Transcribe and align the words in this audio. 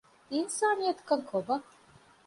އިންސާނިއްޔަތުކަން 0.33 1.23
ކޮބާ؟ 1.29 1.51